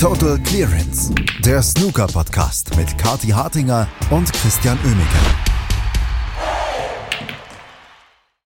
[0.00, 5.18] Total Clearance, der Snooker-Podcast mit Kati Hartinger und Christian Oemeke.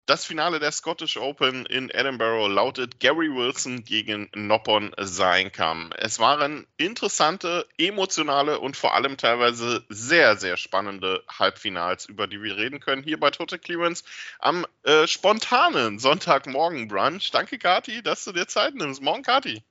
[0.06, 5.90] Das Finale der Scottish Open in Edinburgh lautet Gary Wilson gegen Noppon Seinkam.
[5.98, 12.56] Es waren interessante, emotionale und vor allem teilweise sehr, sehr spannende Halbfinals, über die wir
[12.56, 14.04] reden können, hier bei Total Clearance
[14.38, 17.32] am äh, spontanen Sonntagmorgen-Brunch.
[17.32, 19.02] Danke, Kati, dass du dir Zeit nimmst.
[19.02, 19.64] Morgen, Kati.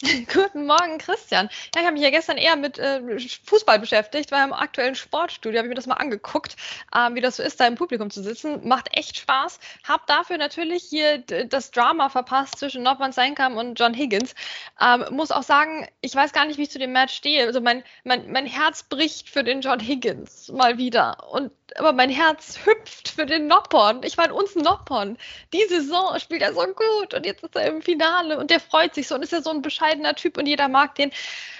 [0.32, 1.50] Guten Morgen, Christian.
[1.74, 3.02] Ja, ich habe mich ja gestern eher mit äh,
[3.44, 6.56] Fußball beschäftigt, weil im aktuellen Sportstudio habe ich mir das mal angeguckt,
[6.94, 8.66] äh, wie das so ist, da im Publikum zu sitzen.
[8.66, 9.60] Macht echt Spaß.
[9.86, 14.34] Hab dafür natürlich hier das Drama verpasst zwischen Nordmann Seinkam und John Higgins.
[14.80, 17.44] Ähm, muss auch sagen, ich weiß gar nicht, wie ich zu dem Match stehe.
[17.44, 21.30] Also mein, mein, mein Herz bricht für den John Higgins mal wieder.
[21.30, 24.02] Und aber mein Herz hüpft für den Noppon.
[24.02, 25.16] Ich meine, uns Noppon.
[25.52, 28.94] Die Saison spielt er so gut und jetzt ist er im Finale und der freut
[28.94, 31.10] sich so und ist ja so ein bescheidener Typ und jeder mag den.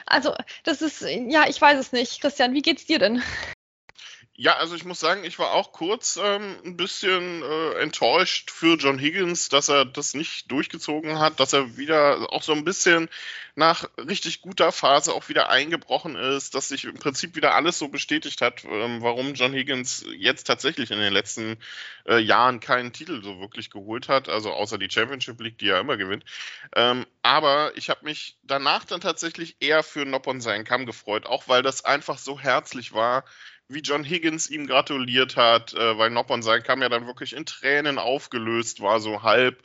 [0.06, 0.34] Also,
[0.64, 2.20] das ist, ja, ich weiß es nicht.
[2.20, 3.22] Christian, wie geht's dir denn?
[4.42, 8.78] Ja, also ich muss sagen, ich war auch kurz ähm, ein bisschen äh, enttäuscht für
[8.78, 13.10] John Higgins, dass er das nicht durchgezogen hat, dass er wieder auch so ein bisschen
[13.54, 17.88] nach richtig guter Phase auch wieder eingebrochen ist, dass sich im Prinzip wieder alles so
[17.88, 21.58] bestätigt hat, ähm, warum John Higgins jetzt tatsächlich in den letzten
[22.06, 25.80] äh, Jahren keinen Titel so wirklich geholt hat, also außer die Championship League, die er
[25.80, 26.24] immer gewinnt.
[26.74, 31.46] Ähm, aber ich habe mich danach dann tatsächlich eher für Noppon seinen Kamm gefreut, auch
[31.46, 33.24] weil das einfach so herzlich war
[33.70, 37.46] wie John Higgins ihm gratuliert hat, äh, weil Noppon sein kam ja dann wirklich in
[37.46, 39.62] Tränen aufgelöst war, so halb,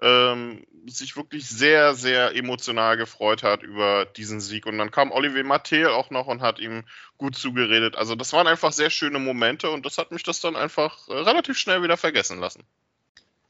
[0.00, 4.64] ähm, sich wirklich sehr, sehr emotional gefreut hat über diesen Sieg.
[4.66, 6.84] Und dann kam Olivier Mattel auch noch und hat ihm
[7.16, 7.96] gut zugeredet.
[7.96, 11.14] Also das waren einfach sehr schöne Momente und das hat mich das dann einfach äh,
[11.14, 12.64] relativ schnell wieder vergessen lassen.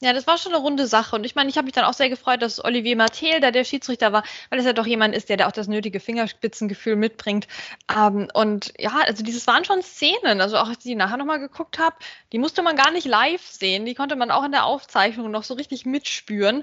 [0.00, 1.16] Ja, das war schon eine runde Sache.
[1.16, 3.64] Und ich meine, ich habe mich dann auch sehr gefreut, dass Olivier Mattel da der
[3.64, 7.48] Schiedsrichter war, weil es ja doch jemand ist, der da auch das nötige Fingerspitzengefühl mitbringt.
[7.92, 11.40] Ähm, und ja, also dieses waren schon Szenen, also auch als ich die nachher nochmal
[11.40, 11.96] geguckt habe,
[12.32, 15.42] die musste man gar nicht live sehen, die konnte man auch in der Aufzeichnung noch
[15.42, 16.62] so richtig mitspüren.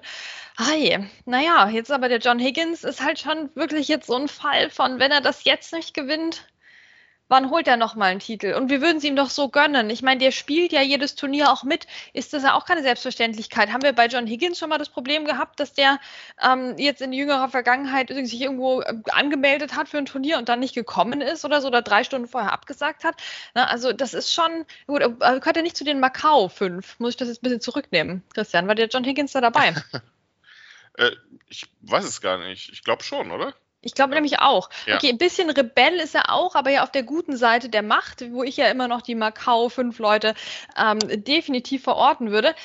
[0.58, 4.70] Hi, naja, jetzt aber der John Higgins ist halt schon wirklich jetzt so ein Fall
[4.70, 6.46] von, wenn er das jetzt nicht gewinnt,
[7.28, 8.54] wann holt er nochmal einen Titel?
[8.54, 9.90] Und wir würden es ihm doch so gönnen.
[9.90, 11.88] Ich meine, der spielt ja jedes Turnier auch mit.
[12.14, 13.72] Ist das ja auch keine Selbstverständlichkeit?
[13.72, 16.00] Haben wir bei John Higgins schon mal das Problem gehabt, dass der
[16.42, 20.60] ähm, jetzt in jüngerer Vergangenheit sich irgendwo äh, angemeldet hat für ein Turnier und dann
[20.60, 23.16] nicht gekommen ist oder so oder drei Stunden vorher abgesagt hat?
[23.54, 27.00] Na, also das ist schon, gut, äh, gehört er nicht zu den Macau fünf?
[27.00, 28.68] Muss ich das jetzt ein bisschen zurücknehmen, Christian?
[28.68, 29.74] War der John Higgins da dabei?
[30.98, 31.12] äh,
[31.48, 32.70] ich weiß es gar nicht.
[32.72, 33.54] Ich glaube schon, oder?
[33.86, 34.16] Ich glaube ja.
[34.16, 34.70] nämlich auch.
[34.88, 34.96] Ja.
[34.96, 38.26] Okay, ein bisschen Rebell ist er auch, aber ja auf der guten Seite der Macht,
[38.32, 40.34] wo ich ja immer noch die Macau fünf Leute
[40.76, 42.56] ähm, definitiv verorten würde.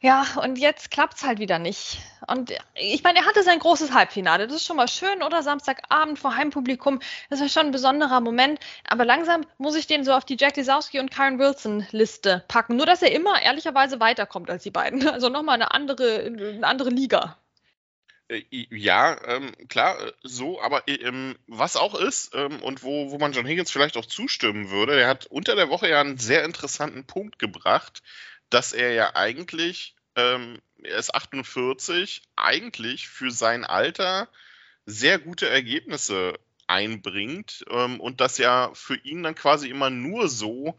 [0.00, 1.98] Ja, und jetzt klappt es halt wieder nicht.
[2.26, 4.46] Und ich meine, er hatte sein großes Halbfinale.
[4.46, 5.42] Das ist schon mal schön, oder?
[5.42, 7.00] Samstagabend vor Heimpublikum.
[7.30, 8.60] Das ist schon ein besonderer Moment.
[8.88, 12.76] Aber langsam muss ich den so auf die Jack Lisowski und Karen Wilson Liste packen.
[12.76, 15.06] Nur, dass er immer ehrlicherweise weiterkommt als die beiden.
[15.16, 17.38] Also nochmal eine andere, eine andere Liga.
[18.28, 23.18] Äh, ja, ähm, klar, äh, so, aber ähm, was auch ist ähm, und wo, wo
[23.18, 26.44] man John Higgins vielleicht auch zustimmen würde, der hat unter der Woche ja einen sehr
[26.44, 28.02] interessanten Punkt gebracht,
[28.50, 34.28] dass er ja eigentlich, ähm, er ist 48, eigentlich für sein Alter
[34.86, 36.34] sehr gute Ergebnisse
[36.66, 40.76] einbringt ähm, und das ja für ihn dann quasi immer nur so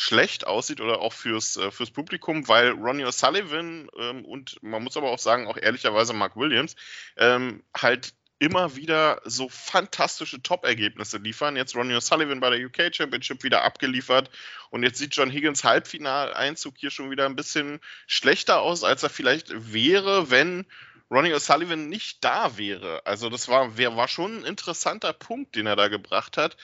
[0.00, 4.96] schlecht aussieht oder auch fürs, äh, fürs Publikum, weil Ronnie O'Sullivan ähm, und man muss
[4.96, 6.76] aber auch sagen, auch ehrlicherweise Mark Williams,
[7.16, 11.56] ähm, halt immer wieder so fantastische Top-Ergebnisse liefern.
[11.56, 14.30] Jetzt Ronnie O'Sullivan bei der UK Championship wieder abgeliefert
[14.70, 19.10] und jetzt sieht John Higgins Halbfinaleinzug hier schon wieder ein bisschen schlechter aus, als er
[19.10, 20.64] vielleicht wäre, wenn
[21.10, 23.04] Ronnie O'Sullivan nicht da wäre.
[23.04, 26.56] Also das war, war schon ein interessanter Punkt, den er da gebracht hat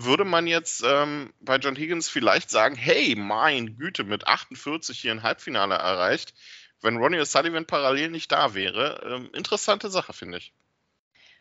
[0.00, 5.10] würde man jetzt ähm, bei John Higgins vielleicht sagen, hey, mein Güte, mit 48 hier
[5.10, 6.34] ein Halbfinale erreicht,
[6.80, 9.02] wenn Ronnie O'Sullivan parallel nicht da wäre.
[9.04, 10.52] Ähm, interessante Sache, finde ich.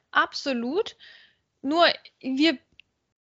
[0.09, 0.97] Absolut.
[1.61, 1.85] Nur
[2.19, 2.57] wir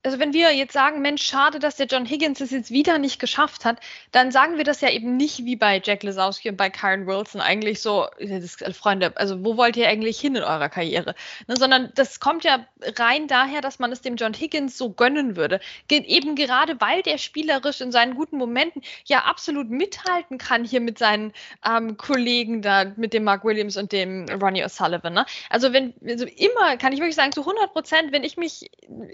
[0.08, 3.20] also wenn wir jetzt sagen, Mensch, schade, dass der John Higgins es jetzt wieder nicht
[3.20, 3.82] geschafft hat,
[4.14, 7.42] dann sagen wir das ja eben nicht wie bei Jack Lesowski und bei Karen Wilson
[7.42, 8.40] eigentlich so, äh,
[8.72, 11.14] Freunde, also wo wollt ihr eigentlich hin in eurer Karriere?
[11.48, 12.66] Ne, sondern das kommt ja
[12.98, 15.60] rein daher, dass man es dem John Higgins so gönnen würde.
[15.90, 20.80] Ge eben gerade, weil der spielerisch in seinen guten Momenten ja absolut mithalten kann hier
[20.80, 21.34] mit seinen
[21.66, 25.10] ähm, Kollegen da, mit dem Mark Williams und dem Ronnie O'Sullivan.
[25.10, 25.26] Ne?
[25.50, 28.72] Also wenn, also immer, kann ich wirklich sagen, zu 100 Prozent, wenn ich mich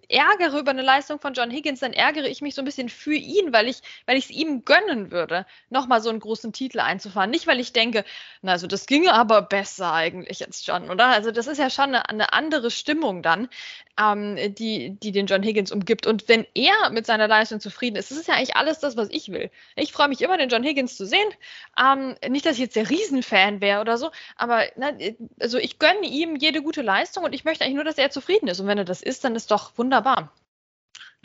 [0.08, 3.16] ärgere über eine Leistung von John Higgins, dann ärgere ich mich so ein bisschen für
[3.16, 7.30] ihn, weil ich, weil ich es ihm gönnen würde, nochmal so einen großen Titel einzufahren.
[7.30, 8.06] Nicht, weil ich denke,
[8.42, 11.08] na, also das ginge aber besser eigentlich jetzt schon, oder?
[11.08, 13.50] Also das ist ja schon eine, eine andere Stimmung dann,
[14.00, 16.08] ähm, die, die den John Higgins umgibt.
[16.08, 19.10] Und wenn er mit seiner Leistung zufrieden ist, das ist ja eigentlich alles das, was
[19.12, 19.50] ich will.
[19.76, 21.30] Ich freue mich immer, den John Higgins zu sehen.
[21.80, 24.92] Ähm, nicht, dass ich jetzt der Riesenfan wäre oder so, aber na,
[25.40, 28.48] also ich gönne ihm jede gute Leistung und ich möchte eigentlich nur, dass er zufrieden
[28.48, 28.60] ist.
[28.60, 30.32] Und wenn er das ist, dann ist doch wunderbar.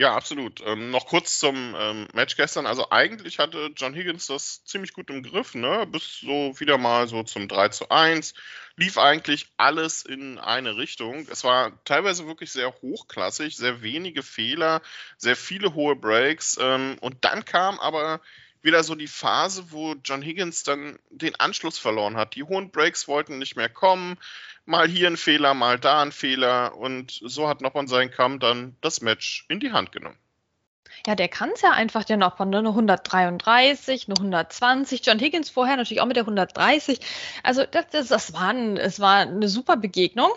[0.01, 0.61] Ja, absolut.
[0.65, 2.65] Ähm, noch kurz zum ähm, Match gestern.
[2.65, 5.85] Also eigentlich hatte John Higgins das ziemlich gut im Griff, ne?
[5.87, 8.33] Bis so wieder mal so zum 3 zu 1.
[8.77, 11.27] Lief eigentlich alles in eine Richtung.
[11.29, 14.81] Es war teilweise wirklich sehr hochklassig, sehr wenige Fehler,
[15.17, 16.57] sehr viele hohe Breaks.
[16.61, 18.21] Ähm, und dann kam aber
[18.61, 22.35] wieder so die Phase, wo John Higgins dann den Anschluss verloren hat.
[22.35, 24.17] Die hohen Breaks wollten nicht mehr kommen.
[24.65, 26.75] Mal hier ein Fehler, mal da ein Fehler.
[26.75, 30.17] Und so hat Noppon seinen Kamm dann das Match in die Hand genommen.
[31.07, 32.57] Ja, der kann es ja einfach, der Noppon, ne?
[32.57, 35.05] eine 133, eine 120.
[35.05, 36.99] John Higgins vorher natürlich auch mit der 130.
[37.43, 40.31] Also das, das, das war, ein, es war eine super Begegnung.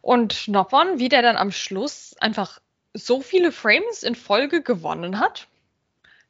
[0.00, 2.60] Und Noppon, wie der dann am Schluss einfach
[2.94, 5.46] so viele Frames in Folge gewonnen hat,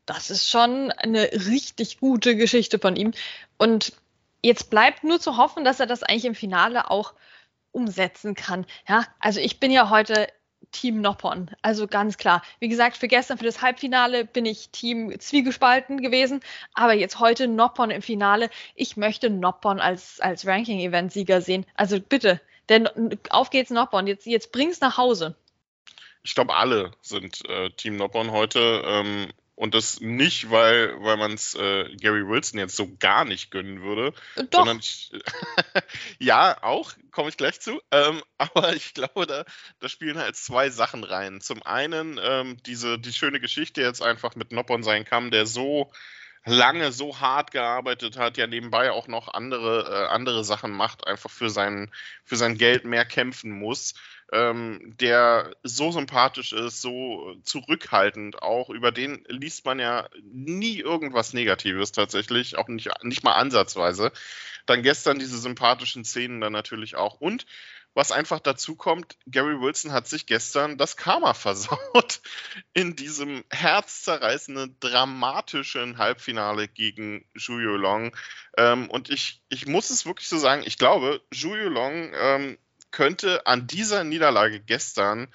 [0.09, 3.13] das ist schon eine richtig gute Geschichte von ihm.
[3.59, 3.93] Und
[4.43, 7.13] jetzt bleibt nur zu hoffen, dass er das eigentlich im Finale auch
[7.73, 8.65] umsetzen kann.
[8.89, 10.27] Ja, also ich bin ja heute
[10.73, 11.51] Team Noppon.
[11.61, 12.43] Also ganz klar.
[12.59, 16.41] Wie gesagt, für gestern, für das Halbfinale bin ich Team Zwiegespalten gewesen.
[16.73, 18.49] Aber jetzt heute Noppon im Finale.
[18.75, 21.67] Ich möchte Noppon als, als Ranking-Event-Sieger sehen.
[21.75, 22.41] Also bitte.
[22.71, 22.89] Denn
[23.29, 24.07] auf geht's Noppon.
[24.07, 25.37] Jetzt, jetzt bring's nach Hause.
[26.23, 28.83] Ich glaube, alle sind äh, Team Noppon heute.
[28.87, 33.51] Ähm, und das nicht, weil, weil man es äh, Gary Wilson jetzt so gar nicht
[33.51, 34.15] gönnen würde.
[34.37, 34.61] Äh, doch.
[34.61, 35.11] Sondern ich,
[36.21, 37.81] ja, auch, komme ich gleich zu.
[37.91, 39.45] Ähm, aber ich glaube, da,
[39.81, 41.41] da spielen halt zwei Sachen rein.
[41.41, 45.91] Zum einen ähm, diese, die schöne Geschichte jetzt einfach mit Noppon sein Kamm, der so
[46.45, 51.31] lange so hart gearbeitet hat, ja nebenbei auch noch andere, äh, andere Sachen macht, einfach
[51.31, 51.91] für sein,
[52.23, 53.95] für sein Geld mehr kämpfen muss
[54.33, 58.71] ähm, der so sympathisch ist, so zurückhaltend auch.
[58.71, 64.13] Über den liest man ja nie irgendwas Negatives tatsächlich, auch nicht, nicht mal ansatzweise.
[64.67, 67.21] Dann gestern diese sympathischen Szenen dann natürlich auch.
[67.21, 67.47] Und
[67.95, 72.21] was einfach dazu kommt, Gary Wilson hat sich gestern das Karma versaut
[72.75, 78.15] in diesem herzzerreißenden, dramatischen Halbfinale gegen Zhu Yulong.
[78.57, 82.59] Ähm, und ich, ich muss es wirklich so sagen, ich glaube, Zhu Yulong ähm,
[82.91, 85.29] könnte an dieser Niederlage gestern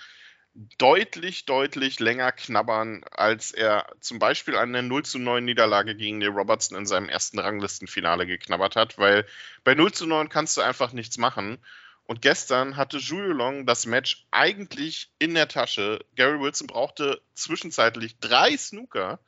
[0.78, 6.20] deutlich, deutlich länger knabbern, als er zum Beispiel an der 0 zu 9 Niederlage gegen
[6.20, 9.26] Neil Robertson in seinem ersten Ranglistenfinale geknabbert hat, weil
[9.64, 11.58] bei 0 zu 9 kannst du einfach nichts machen.
[12.06, 16.06] Und gestern hatte Long das Match eigentlich in der Tasche.
[16.16, 19.20] Gary Wilson brauchte zwischenzeitlich drei Snooker.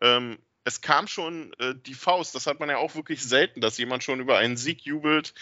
[0.00, 2.34] Ähm, es kam schon äh, die Faust.
[2.34, 5.32] Das hat man ja auch wirklich selten, dass jemand schon über einen Sieg jubelt.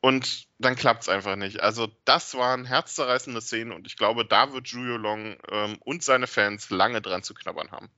[0.00, 1.60] Und dann klappt es einfach nicht.
[1.60, 6.26] Also, das waren herzzerreißende Szenen und ich glaube, da wird Julio Long ähm, und seine
[6.26, 7.90] Fans lange dran zu knabbern haben.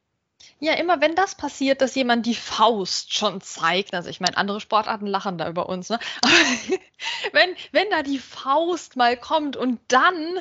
[0.59, 4.61] Ja, immer wenn das passiert, dass jemand die Faust schon zeigt, also ich meine, andere
[4.61, 5.99] Sportarten lachen da über uns, ne?
[6.21, 6.33] Aber
[7.33, 10.39] wenn, wenn da die Faust mal kommt und dann,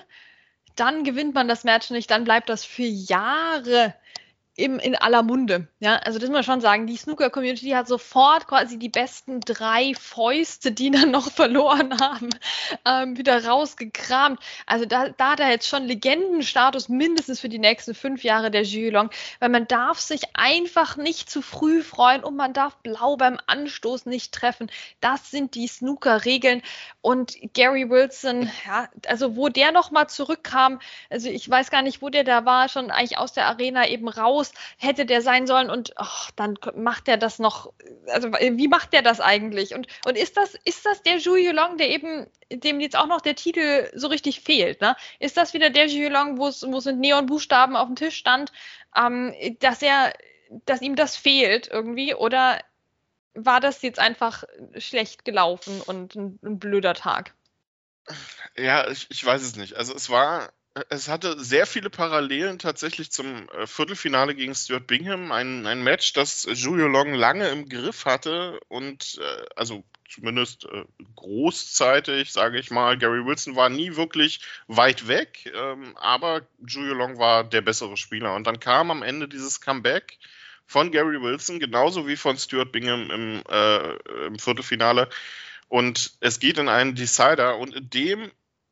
[0.75, 3.93] dann gewinnt man das Match nicht, dann bleibt das für Jahre
[4.57, 5.67] eben in aller Munde.
[5.79, 6.85] Ja, also das muss man schon sagen.
[6.85, 12.29] Die Snooker-Community hat sofort quasi die besten drei Fäuste, die dann noch verloren haben,
[12.85, 14.39] ähm, wieder rausgekramt.
[14.65, 18.65] Also da, da hat er jetzt schon Legendenstatus mindestens für die nächsten fünf Jahre der
[18.91, 19.09] Long,
[19.39, 24.05] weil man darf sich einfach nicht zu früh freuen und man darf blau beim Anstoß
[24.05, 24.69] nicht treffen.
[24.99, 26.61] Das sind die Snooker-Regeln.
[27.01, 32.09] Und Gary Wilson, ja, also wo der nochmal zurückkam, also ich weiß gar nicht, wo
[32.09, 34.40] der da war, schon eigentlich aus der Arena eben raus
[34.77, 37.73] hätte der sein sollen und oh, dann macht er das noch,
[38.07, 39.73] also wie macht der das eigentlich?
[39.73, 43.21] Und, und ist das, ist das der Zhu Yulong, der eben, dem jetzt auch noch
[43.21, 44.95] der Titel so richtig fehlt, ne?
[45.19, 48.17] Ist das wieder der Zhu Yulong, wo es, wo es mit Neonbuchstaben auf dem Tisch
[48.17, 48.51] stand,
[48.95, 50.13] ähm, dass er,
[50.65, 52.59] dass ihm das fehlt irgendwie oder
[53.33, 54.43] war das jetzt einfach
[54.77, 57.33] schlecht gelaufen und ein, ein blöder Tag?
[58.57, 59.75] Ja, ich, ich weiß es nicht.
[59.75, 60.51] Also es war
[60.89, 65.31] es hatte sehr viele Parallelen tatsächlich zum äh, Viertelfinale gegen Stuart Bingham.
[65.31, 70.85] Ein, ein Match, das Julio Long lange im Griff hatte und äh, also zumindest äh,
[71.15, 72.97] großzeitig, sage ich mal.
[72.97, 78.33] Gary Wilson war nie wirklich weit weg, ähm, aber Julio Long war der bessere Spieler.
[78.35, 80.19] Und dann kam am Ende dieses Comeback
[80.65, 85.09] von Gary Wilson, genauso wie von Stuart Bingham im, äh, im Viertelfinale.
[85.67, 88.31] Und es geht in einen Decider und in dem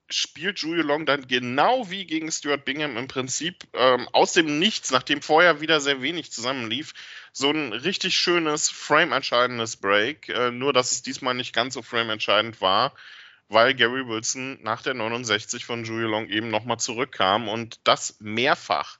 [0.09, 4.91] spielt Julio Long dann genau wie gegen Stuart Bingham im Prinzip ähm, aus dem Nichts,
[4.91, 6.93] nachdem vorher wieder sehr wenig zusammenlief,
[7.31, 10.29] so ein richtig schönes Frame-entscheidendes Break.
[10.29, 12.93] Äh, nur, dass es diesmal nicht ganz so Frame-entscheidend war,
[13.47, 18.97] weil Gary Wilson nach der 69 von Julio Long eben nochmal zurückkam und das mehrfach.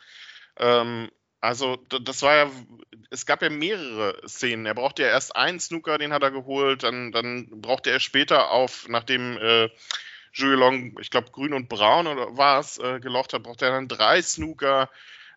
[0.57, 1.09] Ähm,
[1.41, 2.51] also, das war ja,
[3.11, 4.65] es gab ja mehrere Szenen.
[4.65, 8.51] Er brauchte ja erst einen Snooker, den hat er geholt, dann, dann brauchte er später
[8.51, 9.69] auf, nachdem äh,
[10.33, 13.71] Julio Long, ich glaube, grün und braun oder war es, äh, gelocht hat, brauchte er
[13.71, 14.89] dann drei Snooker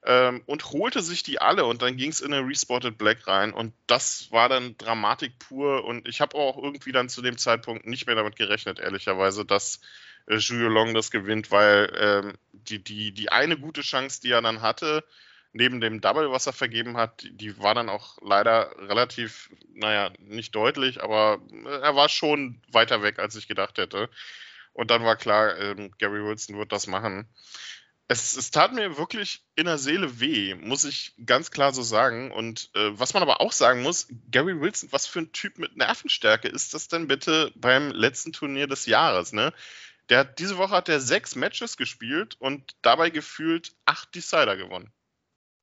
[0.05, 3.53] ähm, und holte sich die alle und dann ging es in eine Respotted Black rein
[3.53, 7.87] und das war dann Dramatik pur und ich habe auch irgendwie dann zu dem Zeitpunkt
[7.87, 9.81] nicht mehr damit gerechnet, ehrlicherweise, dass
[10.27, 14.43] äh, Julio Long das gewinnt, weil ähm, die, die, die eine gute Chance, die er
[14.43, 15.05] dann hatte,
[15.53, 20.55] neben dem Double, was er vergeben hat, die war dann auch leider relativ, naja, nicht
[20.55, 24.09] deutlich, aber äh, er war schon weiter weg, als ich gedacht hätte.
[24.73, 27.29] Und dann war klar, ähm, Gary Wilson wird das machen.
[28.09, 32.31] Es, es, tat mir wirklich in der Seele weh, muss ich ganz klar so sagen.
[32.31, 35.77] Und äh, was man aber auch sagen muss, Gary Wilson, was für ein Typ mit
[35.77, 39.53] Nervenstärke ist das denn bitte beim letzten Turnier des Jahres, ne?
[40.09, 44.93] Der hat, diese Woche hat er sechs Matches gespielt und dabei gefühlt acht Decider gewonnen.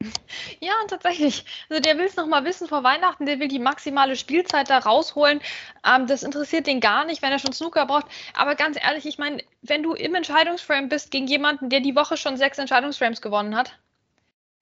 [0.62, 1.46] Ja, tatsächlich.
[1.70, 4.80] Also der will es noch mal wissen vor Weihnachten, der will die maximale Spielzeit da
[4.80, 5.42] rausholen.
[5.86, 8.08] Ähm, das interessiert den gar nicht, wenn er schon Snooker braucht.
[8.34, 12.18] Aber ganz ehrlich, ich meine, wenn du im Entscheidungsframe bist gegen jemanden, der die Woche
[12.18, 13.78] schon sechs Entscheidungsframes gewonnen hat,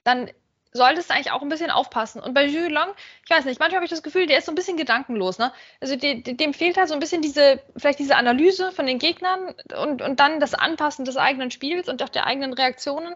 [0.04, 0.30] dann
[0.72, 2.20] solltest du eigentlich auch ein bisschen aufpassen.
[2.20, 2.88] Und bei Jules Long,
[3.24, 5.38] ich weiß nicht, manchmal habe ich das Gefühl, der ist so ein bisschen gedankenlos.
[5.38, 5.52] Ne?
[5.80, 8.98] Also de, de, dem fehlt halt so ein bisschen diese, vielleicht diese Analyse von den
[8.98, 13.14] Gegnern und, und dann das Anpassen des eigenen Spiels und auch der eigenen Reaktionen.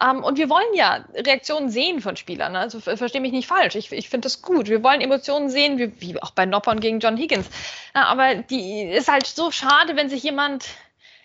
[0.00, 2.52] Ähm, und wir wollen ja Reaktionen sehen von Spielern.
[2.52, 2.60] Ne?
[2.60, 3.74] Also verstehe mich nicht falsch.
[3.74, 4.68] Ich, ich finde das gut.
[4.68, 7.48] Wir wollen Emotionen sehen, wie, wie auch bei Noppern gegen John Higgins.
[7.94, 10.66] Ja, aber die ist halt so schade, wenn sich jemand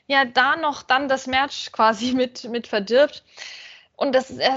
[0.07, 3.23] ja da noch dann das Match quasi mit, mit verdirbt.
[3.99, 4.49] Und das, äh,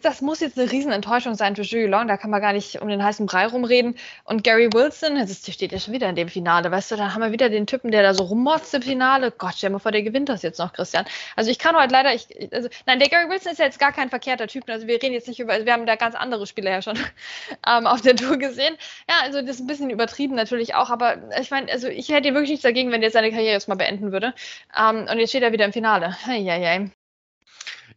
[0.00, 2.08] das muss jetzt eine Riesenenttäuschung sein für Julie Long.
[2.08, 3.96] Da kann man gar nicht um den heißen Brei rumreden.
[4.24, 6.70] Und Gary Wilson, das steht ja schon wieder in dem Finale.
[6.70, 9.30] Weißt du, da haben wir wieder den Typen, der da so rummotzt im Finale.
[9.30, 11.04] Gott, stell mal vor, der gewinnt das jetzt noch, Christian.
[11.36, 13.92] Also ich kann heute leider, ich, also, nein, der Gary Wilson ist ja jetzt gar
[13.92, 14.64] kein verkehrter Typ.
[14.70, 16.98] Also wir reden jetzt nicht über, also wir haben da ganz andere Spieler ja schon
[17.68, 18.74] ähm, auf der Tour gesehen.
[19.06, 20.88] Ja, also das ist ein bisschen übertrieben natürlich auch.
[20.88, 23.74] Aber ich meine, also ich hätte wirklich nichts dagegen, wenn der seine Karriere jetzt mal
[23.74, 24.32] beenden würde.
[24.74, 26.16] Ähm, und jetzt steht er wieder im Finale.
[26.26, 26.90] Eieiei.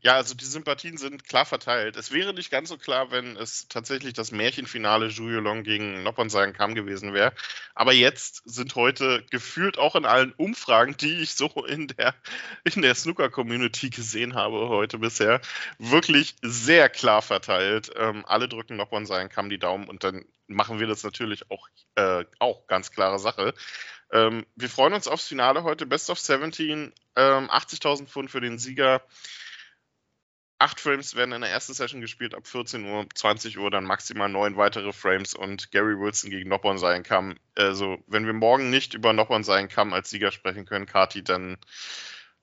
[0.04, 1.96] Ja, also die Sympathien sind klar verteilt.
[1.96, 6.30] Es wäre nicht ganz so klar, wenn es tatsächlich das Märchenfinale Julio Long gegen Noppon
[6.30, 7.34] Kamm gewesen wäre.
[7.76, 12.16] Aber jetzt sind heute gefühlt auch in allen Umfragen, die ich so in der,
[12.64, 15.40] in der Snooker-Community gesehen habe heute bisher,
[15.78, 17.92] wirklich sehr klar verteilt.
[17.96, 22.26] Ähm, alle drücken Noppon Kamm die Daumen und dann machen wir das natürlich auch, äh,
[22.40, 23.54] auch ganz klare Sache.
[24.12, 25.86] Ähm, wir freuen uns aufs Finale heute.
[25.86, 29.04] Best of 17, ähm, 80.000 Pfund für den Sieger
[30.62, 34.30] acht Frames werden in der ersten Session gespielt, ab 14 Uhr, 20 Uhr dann maximal
[34.30, 37.40] neun weitere Frames und Gary Wilson gegen Noppon sein kann.
[37.56, 41.58] Also, wenn wir morgen nicht über Noppon sein kann als Sieger sprechen können, Kati, dann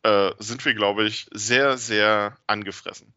[0.03, 3.15] äh, sind wir, glaube ich, sehr, sehr angefressen.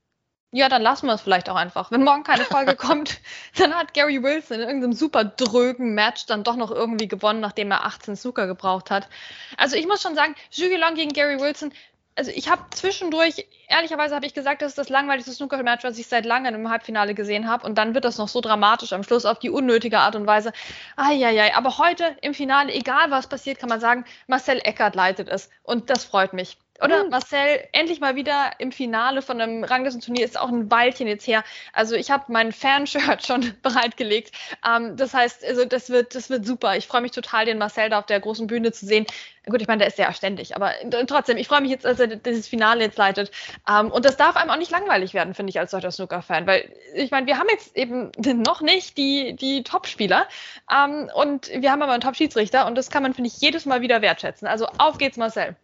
[0.54, 1.92] Ja, dann lassen wir es vielleicht auch einfach.
[1.92, 3.22] Wenn morgen keine Folge kommt,
[3.58, 7.72] dann hat Gary Wilson in irgendeinem super drögen Match dann doch noch irgendwie gewonnen, nachdem
[7.72, 9.08] er 18 Snooker gebraucht hat.
[9.56, 11.74] Also ich muss schon sagen, Jugi Long gegen Gary Wilson,
[12.16, 16.08] also ich habe zwischendurch, ehrlicherweise habe ich gesagt, das ist das langweiligste Snooker-Match, was ich
[16.08, 17.66] seit langem im Halbfinale gesehen habe.
[17.66, 20.52] Und dann wird das noch so dramatisch am Schluss auf die unnötige Art und Weise.
[20.98, 25.50] Eieiei, aber heute im Finale, egal was passiert, kann man sagen, Marcel Eckert leitet es.
[25.64, 26.58] Und das freut mich.
[26.84, 27.10] Oder, mhm.
[27.12, 31.44] Marcel, endlich mal wieder im Finale von einem Ranglistenturnier ist auch ein Weilchen jetzt her.
[31.74, 34.32] Also ich habe mein Fanshirt schon bereitgelegt.
[34.68, 36.76] Ähm, das heißt, also das wird, das wird super.
[36.76, 39.06] Ich freue mich total, den Marcel da auf der großen Bühne zu sehen.
[39.46, 40.72] Gut, ich meine, der ist sehr ständig, aber
[41.08, 43.32] trotzdem, ich freue mich jetzt, dass er dieses Finale jetzt leitet.
[43.68, 46.46] Ähm, und das darf einem auch nicht langweilig werden, finde ich, als solcher Snooker-Fan.
[46.46, 48.12] Weil ich meine, wir haben jetzt eben
[48.44, 50.28] noch nicht die, die Top-Spieler
[50.72, 53.82] ähm, und wir haben aber einen Top-Schiedsrichter und das kann man, finde ich, jedes Mal
[53.82, 54.48] wieder wertschätzen.
[54.48, 55.56] Also auf geht's, Marcel.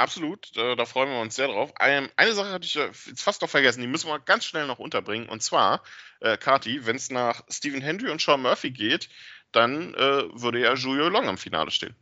[0.00, 1.74] Absolut, da, da, freuen wir uns sehr drauf.
[1.76, 5.28] Eine Sache hatte ich jetzt fast noch vergessen, die müssen wir ganz schnell noch unterbringen.
[5.28, 5.82] Und zwar,
[6.20, 9.10] äh, Kati, wenn es nach Stephen Hendry und Sean Murphy geht,
[9.52, 11.94] dann äh, würde ja Julio Long am Finale stehen.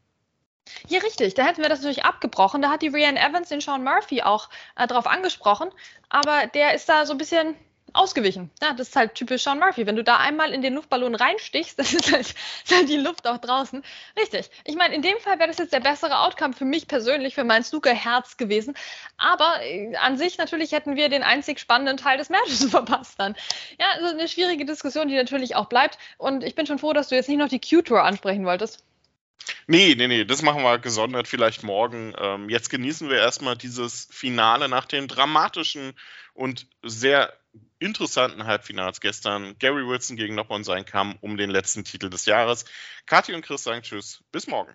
[0.86, 1.34] Ja, richtig.
[1.34, 2.62] Da hätten wir das natürlich abgebrochen.
[2.62, 5.70] Da hat die Rianne Evans den Sean Murphy auch äh, drauf angesprochen.
[6.08, 7.56] Aber der ist da so ein bisschen
[7.92, 8.50] ausgewichen.
[8.62, 9.86] Ja, das ist halt typisch Sean Murphy.
[9.86, 13.26] Wenn du da einmal in den Luftballon reinstichst, dann ist halt, ist halt die Luft
[13.26, 13.82] auch draußen.
[14.18, 14.50] Richtig.
[14.64, 17.44] Ich meine, in dem Fall wäre das jetzt der bessere Outcome für mich persönlich, für
[17.44, 18.74] mein Snooker-Herz gewesen.
[19.16, 23.36] Aber äh, an sich natürlich hätten wir den einzig spannenden Teil des Matches verpasst dann.
[23.78, 25.98] Ja, also eine schwierige Diskussion, die natürlich auch bleibt.
[26.18, 28.84] Und ich bin schon froh, dass du jetzt nicht noch die Q-Tour ansprechen wolltest.
[29.66, 32.14] Nee, nee, nee, das machen wir gesondert vielleicht morgen.
[32.18, 35.94] Ähm, jetzt genießen wir erstmal dieses Finale nach den dramatischen
[36.34, 37.32] und sehr
[37.78, 39.56] interessanten Halbfinals gestern.
[39.58, 42.64] Gary Wilson gegen Noppon sein Kamm um den letzten Titel des Jahres.
[43.06, 44.72] Kathi und Chris sagen Tschüss, bis morgen.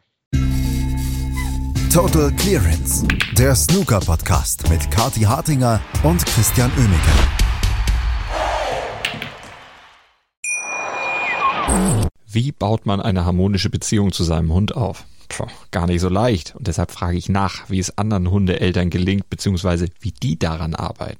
[1.94, 7.12] Total Clearance, der Snooker-Podcast mit Kathi Hartinger und Christian Oemeke.
[12.26, 15.06] Wie baut man eine harmonische Beziehung zu seinem Hund auf?
[15.30, 16.56] Puh, gar nicht so leicht.
[16.56, 21.20] Und deshalb frage ich nach, wie es anderen Hundeeltern gelingt, beziehungsweise wie die daran arbeiten.